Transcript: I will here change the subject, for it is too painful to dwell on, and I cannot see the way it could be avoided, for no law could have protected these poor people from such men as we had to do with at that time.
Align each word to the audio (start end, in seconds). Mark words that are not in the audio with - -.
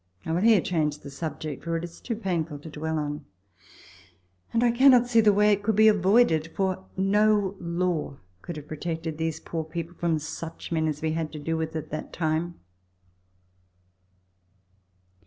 I 0.25 0.31
will 0.31 0.41
here 0.41 0.61
change 0.61 0.97
the 0.97 1.11
subject, 1.11 1.63
for 1.63 1.77
it 1.77 1.83
is 1.83 2.01
too 2.01 2.15
painful 2.15 2.57
to 2.57 2.71
dwell 2.71 2.97
on, 2.97 3.23
and 4.51 4.63
I 4.63 4.71
cannot 4.71 5.07
see 5.07 5.21
the 5.21 5.31
way 5.31 5.51
it 5.51 5.61
could 5.61 5.75
be 5.75 5.87
avoided, 5.87 6.51
for 6.55 6.85
no 6.97 7.55
law 7.59 8.17
could 8.41 8.57
have 8.57 8.67
protected 8.67 9.19
these 9.19 9.39
poor 9.39 9.63
people 9.63 9.93
from 9.93 10.17
such 10.17 10.71
men 10.71 10.87
as 10.87 11.03
we 11.03 11.11
had 11.11 11.31
to 11.33 11.39
do 11.39 11.55
with 11.55 11.75
at 11.75 11.91
that 11.91 12.11
time. 12.13 12.55